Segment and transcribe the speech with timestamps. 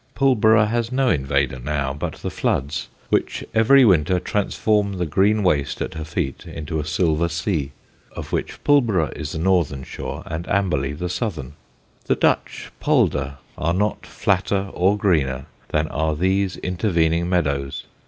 [0.15, 5.79] Pulborough has no invader now but the floods, which every winter transform the green waste
[5.79, 7.71] at her feet into a silver sea,
[8.15, 11.53] of which Pulborough is the northern shore and Amberley the southern.
[12.05, 17.83] The Dutch polder are not flatter or greener than are these intervening meadows.